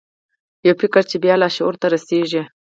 یو 0.67 0.73
فکر 0.81 1.01
چې 1.09 1.17
بیا 1.23 1.33
بیا 1.33 1.35
لاشعور 1.41 1.75
ته 1.81 1.87
رسیږي 1.93 2.43